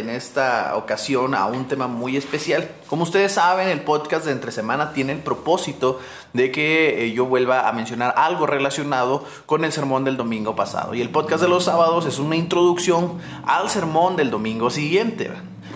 [0.00, 2.68] en esta ocasión a un tema muy especial.
[2.88, 6.00] Como ustedes saben, el podcast de Entre Semana tiene el propósito
[6.32, 10.94] de que eh, yo vuelva a mencionar algo relacionado con el sermón del domingo pasado.
[10.94, 15.30] Y el podcast de los sábados es una introducción al sermón del domingo siguiente.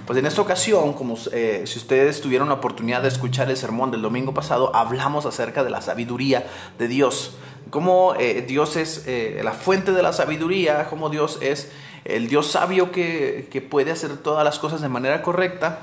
[0.06, 3.90] Pues en esta ocasión, como eh, si ustedes tuvieron la oportunidad de escuchar el sermón
[3.90, 6.46] del domingo pasado, hablamos acerca de la sabiduría
[6.78, 7.36] de Dios.
[7.70, 9.06] Cómo eh, Dios es
[9.42, 11.70] la fuente de la sabiduría, cómo Dios es
[12.04, 15.80] el Dios sabio que, que, puede hacer todas las cosas de manera correcta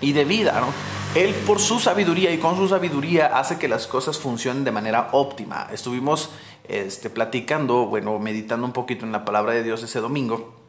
[0.00, 0.60] y debida.
[0.60, 0.68] ¿no?
[1.14, 5.08] Él por su sabiduría y con su sabiduría hace que las cosas funcionen de manera
[5.12, 5.68] óptima.
[5.72, 6.30] Estuvimos
[6.68, 10.60] este, platicando, bueno, meditando un poquito en la palabra de Dios ese domingo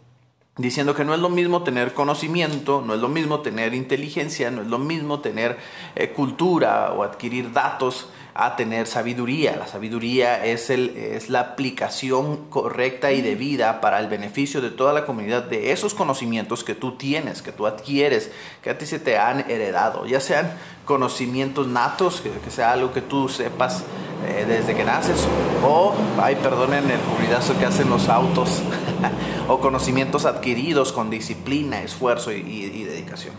[0.58, 4.62] diciendo que no es lo mismo tener conocimiento, no es lo mismo tener inteligencia, no
[4.62, 5.58] es lo mismo tener
[5.96, 9.56] eh, cultura o adquirir datos a tener sabiduría.
[9.58, 14.94] La sabiduría es, el, es la aplicación correcta y debida para el beneficio de toda
[14.94, 18.32] la comunidad de esos conocimientos que tú tienes, que tú adquieres,
[18.62, 20.52] que a ti se te han heredado, ya sean
[20.86, 23.84] conocimientos natos, que, sea algo que tú sepas
[24.28, 25.28] eh, desde que naces,
[25.64, 28.62] o, ay, perdonen el ruidazo que hacen los autos,
[29.48, 33.34] o conocimientos adquiridos con disciplina, esfuerzo y dedicación.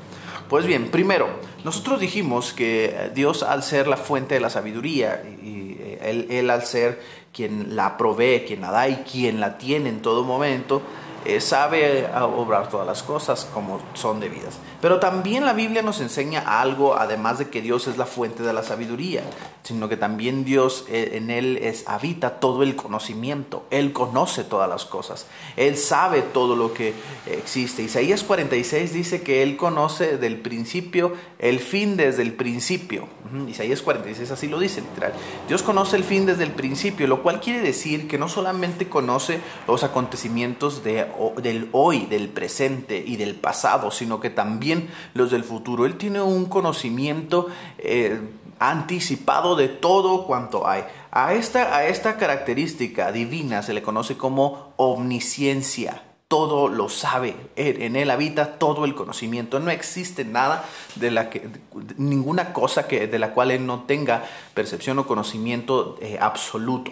[0.53, 1.31] Pues bien, primero,
[1.65, 6.67] nosotros dijimos que Dios al ser la fuente de la sabiduría y él, él al
[6.67, 7.01] ser
[7.33, 10.83] quien la provee, quien la da y quien la tiene en todo momento,
[11.25, 14.59] eh, sabe obrar todas las cosas como son debidas.
[14.81, 18.53] Pero también la Biblia nos enseña algo, además de que Dios es la fuente de
[18.53, 19.23] la sabiduría,
[19.63, 23.65] sino que también Dios eh, en Él es, habita todo el conocimiento.
[23.71, 25.27] Él conoce todas las cosas.
[25.57, 26.95] Él sabe todo lo que
[27.27, 27.83] existe.
[27.83, 33.09] Isaías 46 dice que Él conoce del principio el fin desde el principio.
[33.49, 35.13] Isaías 46 así lo dice literal.
[35.49, 39.41] Dios conoce el fin desde el principio, lo cual quiere decir que no solamente conoce
[39.67, 41.07] los acontecimientos de
[41.43, 45.87] del hoy, del presente y del pasado, sino que también los del futuro.
[45.87, 48.21] Él tiene un conocimiento eh,
[48.59, 50.85] anticipado de todo cuanto hay.
[51.11, 57.37] A esta, a esta característica divina se le conoce como omnisciencia todo lo sabe.
[57.57, 59.61] En él habita todo el conocimiento.
[59.61, 61.47] No existe nada de la que,
[61.99, 66.91] ninguna cosa que, de la cual él no tenga percepción o conocimiento eh, absoluto.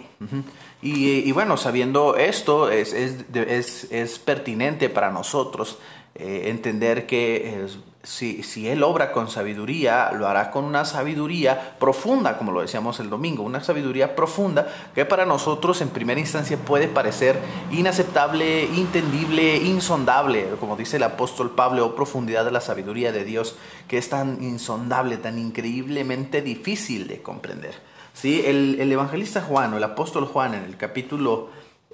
[0.83, 5.79] y, bueno, sabiendo esto, es, es, es pertinente para nosotros
[6.13, 7.65] eh, entender que
[8.03, 12.99] si, si, Él obra con sabiduría, lo hará con una sabiduría profunda, como lo decíamos
[12.99, 17.39] el domingo, una sabiduría profunda que para nosotros en primera instancia puede parecer
[17.71, 23.55] inaceptable, entendible, insondable, como dice el apóstol Pablo, o profundidad de la sabiduría de Dios,
[23.87, 27.75] que es tan insondable, tan increíblemente difícil de comprender.
[28.13, 28.43] ¿Sí?
[28.45, 31.49] El, el evangelista Juan, o el apóstol Juan, en el capítulo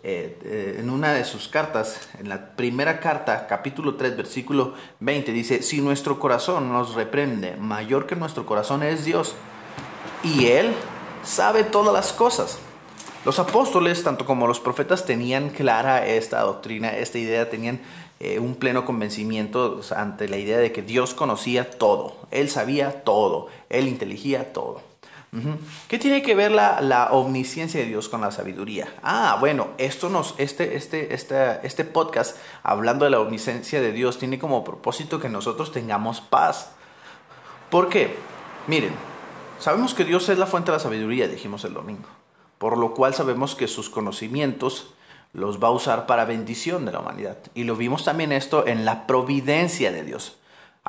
[0.09, 5.61] eh, en una de sus cartas, en la primera carta, capítulo 3, versículo 20, dice,
[5.61, 9.35] si nuestro corazón nos reprende, mayor que nuestro corazón es Dios,
[10.23, 10.73] y Él
[11.23, 12.57] sabe todas las cosas.
[13.25, 17.81] Los apóstoles, tanto como los profetas, tenían clara esta doctrina, esta idea, tenían
[18.21, 23.47] eh, un pleno convencimiento ante la idea de que Dios conocía todo, Él sabía todo,
[23.69, 24.86] Él inteligía todo.
[25.87, 28.87] ¿Qué tiene que ver la, la, omnisciencia de Dios con la sabiduría?
[29.03, 34.17] Ah, bueno, esto nos, este, este, este, este podcast hablando de la omnisciencia de Dios
[34.17, 36.71] tiene como propósito que nosotros tengamos paz.
[37.69, 38.15] ¿Por qué?
[38.67, 38.93] Miren,
[39.59, 42.07] sabemos que Dios es la fuente de la sabiduría, dijimos el domingo,
[42.57, 44.93] por lo cual sabemos que sus conocimientos
[45.33, 47.37] los va a usar para bendición de la humanidad.
[47.53, 50.37] Y lo vimos también esto en la providencia de Dios.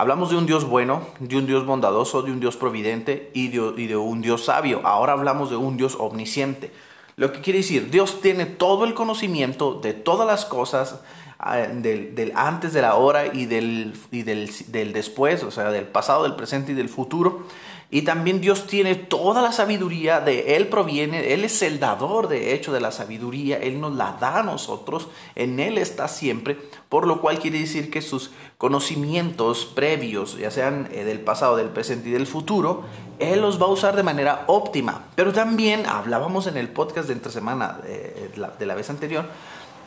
[0.00, 3.96] Hablamos de un Dios bueno, de un Dios bondadoso, de un Dios providente y de,
[3.96, 4.80] un Dios sabio.
[4.84, 6.70] Ahora hablamos de un Dios omnisciente.
[7.16, 11.00] Lo que quiere decir, Dios tiene todo el conocimiento de todas las cosas,
[11.40, 15.86] ah, del, antes de la hora y, del, y del, del, después, o sea, del
[15.86, 17.42] pasado, del presente y del futuro.
[17.90, 22.52] Y también Dios tiene toda la sabiduría, de Él proviene, Él es el dador de
[22.52, 26.58] hecho de la sabiduría, Él nos la da a nosotros, en Él está siempre,
[26.90, 31.70] por lo cual quiere decir que sus conocimientos previos, ya sean eh, del pasado, del
[31.70, 32.82] presente y del futuro,
[33.18, 35.06] Él los va a usar de manera óptima.
[35.14, 39.24] Pero también hablábamos en el podcast de entre semana de la, de la vez anterior,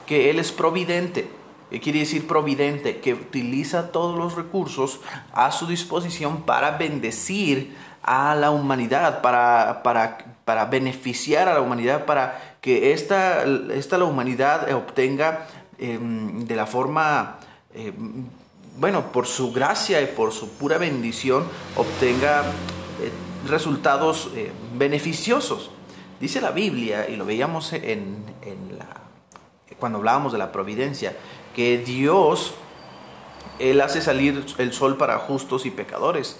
[0.07, 1.29] que Él es providente.
[1.69, 2.99] ¿Qué quiere decir providente?
[2.99, 4.99] Que utiliza todos los recursos
[5.31, 12.05] a su disposición para bendecir a la humanidad, para, para, para beneficiar a la humanidad,
[12.05, 13.43] para que esta,
[13.73, 17.37] esta la humanidad obtenga em, de la forma,
[17.73, 18.25] em,
[18.77, 21.45] bueno, por su gracia y por su pura bendición,
[21.75, 22.43] obtenga
[23.01, 23.11] eh,
[23.47, 25.71] resultados eh, beneficiosos.
[26.19, 29.01] Dice la Biblia, y lo veíamos en, en la,
[29.79, 31.15] cuando hablábamos de la providencia,
[31.55, 32.53] que Dios
[33.59, 36.39] Él hace salir el sol para justos y pecadores,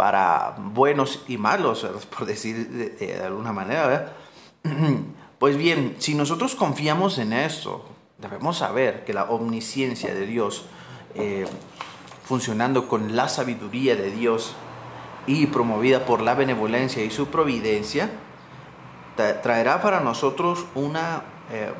[0.00, 1.86] para buenos y malos,
[2.16, 4.16] por decir de, alguna manera.
[5.38, 7.86] Pues bien, si nosotros confiamos en esto,
[8.18, 10.66] debemos saber que la omnisciencia de Dios,
[11.14, 11.46] eh,
[12.24, 14.54] funcionando con la sabiduría de Dios
[15.26, 18.10] y promovida por la benevolencia y su providencia,
[19.16, 21.72] traerá para nosotros una eh,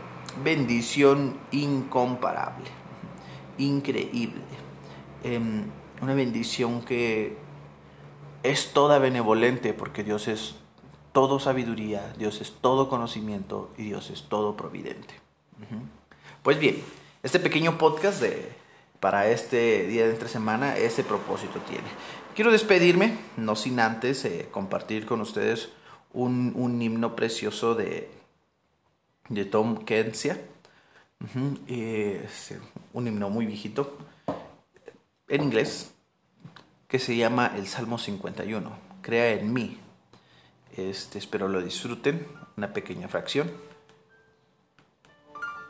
[0.42, 2.70] bendición incomparable,
[3.58, 4.40] increíble,
[5.22, 5.64] em,
[6.00, 7.36] una bendición que
[8.42, 10.54] es toda benevolente porque Dios es
[11.12, 15.14] todo sabiduría, Dios es todo conocimiento y Dios es todo providente.
[16.42, 16.82] Pues bien,
[17.22, 18.52] este pequeño podcast de,
[19.00, 21.88] para este día de entre semana ese propósito tiene.
[22.34, 25.70] Quiero despedirme, no sin antes eh, compartir con ustedes
[26.12, 28.10] un, un himno precioso de,
[29.28, 30.40] de Tom Kensia.
[32.92, 33.98] un himno muy viejito
[35.28, 35.92] en inglés
[36.90, 38.70] que se llama el Salmo 51.
[39.00, 39.78] Crea en mí.
[40.76, 42.26] Este, espero lo disfruten,
[42.56, 43.50] una pequeña fracción.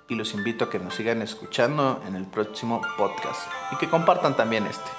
[0.09, 4.35] Y los invito a que nos sigan escuchando en el próximo podcast y que compartan
[4.35, 4.91] también este.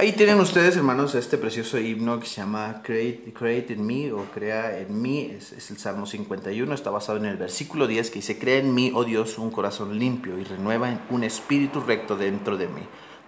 [0.00, 4.26] Ahí tienen ustedes, hermanos, este precioso himno que se llama Create, Create in Me o
[4.32, 5.34] Crea en mí.
[5.36, 8.92] Es, el Salmo 51, está basado en el versículo 10 que dice, Crea en mí,
[8.94, 12.82] oh Dios, un corazón limpio y renueva un espíritu recto dentro de mí.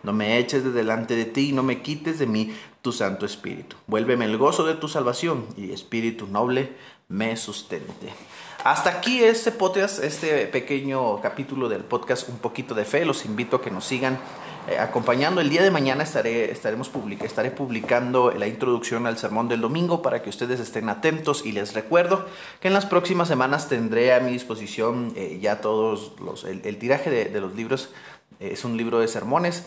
[0.05, 3.27] No me eches de delante de ti y no me quites de mí tu Santo
[3.27, 3.75] Espíritu.
[3.89, 6.71] Vuélveme el gozo de tu salvación y espíritu noble
[7.09, 8.15] me sustente.
[8.63, 13.05] Hasta aquí este podcast, este pequeño capítulo del podcast Un poquito de fe.
[13.05, 14.21] Los invito a que nos sigan
[14.69, 15.41] eh, acompañando.
[15.41, 16.91] El día de mañana estaré, estaremos
[17.23, 21.73] estaré publicando la introducción al sermón del domingo para que ustedes estén atentos y les
[21.75, 22.27] recuerdo
[22.61, 27.11] que en las próximas semanas tendré a mi disposición eh, ya todos los, el, tiraje
[27.11, 27.91] de, los libros.
[28.39, 29.67] Eh, es un libro de sermones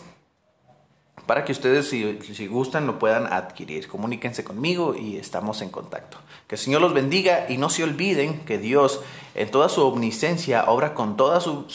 [1.26, 3.88] para que ustedes, si, gustan, lo puedan adquirir.
[3.88, 6.18] Comuníquense conmigo y estamos en contacto.
[6.46, 9.00] Que el Señor los bendiga y no se olviden que Dios,
[9.34, 11.66] en toda su omnisciencia, obra con toda su,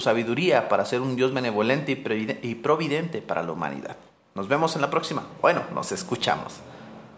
[0.00, 1.92] sabiduría para ser un Dios benevolente
[2.42, 3.96] y providente para la humanidad.
[4.34, 5.24] Nos vemos en la próxima.
[5.40, 6.60] Bueno, nos escuchamos.